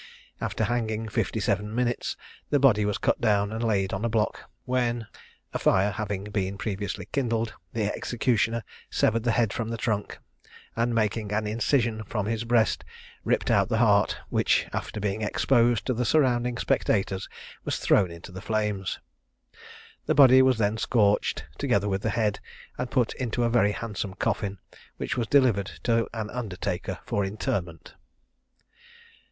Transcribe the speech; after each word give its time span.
After 0.41 0.63
hanging 0.63 1.09
fifty 1.09 1.39
seven 1.39 1.75
minutes 1.75 2.17
the 2.49 2.57
body 2.59 2.85
was 2.85 2.97
cut 2.97 3.21
down 3.21 3.51
and 3.51 3.63
laid 3.63 3.93
on 3.93 4.03
a 4.03 4.09
block, 4.09 4.49
when 4.65 5.05
(a 5.53 5.59
fire 5.59 5.91
having 5.91 6.23
been 6.31 6.57
previously 6.57 7.05
kindled) 7.11 7.53
the 7.73 7.83
executioner 7.95 8.63
severed 8.89 9.21
the 9.21 9.31
head 9.33 9.53
from 9.53 9.69
the 9.69 9.77
trunk, 9.77 10.17
and 10.75 10.95
making 10.95 11.31
an 11.31 11.45
incision 11.45 12.03
from 12.03 12.25
his 12.25 12.45
breast, 12.45 12.83
ripped 13.23 13.51
out 13.51 13.69
the 13.69 13.77
heart, 13.77 14.17
which, 14.29 14.65
after 14.73 14.99
being 14.99 15.21
exposed 15.21 15.85
to 15.85 15.93
the 15.93 16.03
surrounding 16.03 16.57
spectators, 16.57 17.29
was 17.63 17.77
thrown 17.77 18.09
into 18.09 18.31
the 18.31 18.41
flames. 18.41 18.97
The 20.07 20.15
body 20.15 20.41
was 20.41 20.57
then 20.57 20.79
scorched, 20.79 21.45
together 21.59 21.87
with 21.87 22.01
the 22.01 22.09
head, 22.09 22.39
and 22.75 22.89
put 22.89 23.13
into 23.17 23.43
a 23.43 23.51
very 23.51 23.73
handsome 23.73 24.15
coffin, 24.15 24.57
which 24.97 25.15
was 25.15 25.27
delivered 25.27 25.69
to 25.83 26.07
an 26.11 26.31
undertaker 26.31 26.97
for 27.05 27.23
interment. 27.23 27.93